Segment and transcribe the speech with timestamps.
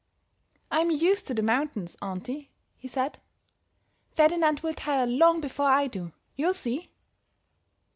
[0.71, 3.19] "I am used to the mountains, auntie," he said.
[4.15, 6.89] "Ferdinand will tire long before I do, you'll see."